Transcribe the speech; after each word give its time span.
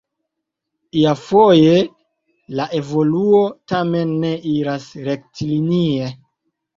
Iafoje 0.99 1.73
la 2.59 2.65
evoluo 2.79 3.41
tamen 3.73 4.15
ne 4.23 4.31
iras 4.53 4.89
rektlinie. 5.09 6.09